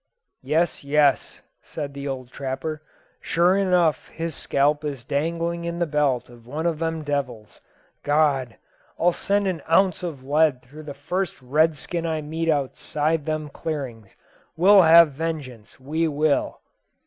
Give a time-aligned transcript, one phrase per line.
[0.41, 2.81] "Yes, yes," said the old trapper,
[3.19, 7.61] "sure enough his scalp is dangling in the belt of one of them devils.
[8.03, 8.55] G d!
[8.99, 13.49] I'll send an ounce of lead through the first red skin I meet outside them
[13.49, 14.15] clearings.
[14.57, 16.61] We'll have vengeance we will."